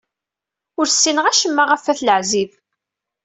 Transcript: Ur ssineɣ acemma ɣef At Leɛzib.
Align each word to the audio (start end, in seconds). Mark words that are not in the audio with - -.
Ur 0.79 0.85
ssineɣ 0.89 1.25
acemma 1.27 1.63
ɣef 1.65 1.83
At 1.91 1.99
Leɛzib. 2.07 2.51